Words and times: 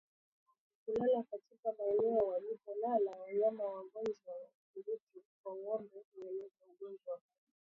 Kulala 0.85 1.23
katika 1.31 1.69
maeneo 1.79 2.17
walipolala 2.27 3.11
wanyama 3.21 3.63
wagonjwa 3.63 4.33
wa 4.35 4.49
ukurutu 4.61 5.23
kwa 5.43 5.55
ngombe 5.55 6.01
hueneza 6.13 6.65
ugonjwa 6.73 7.15
huu 7.15 7.37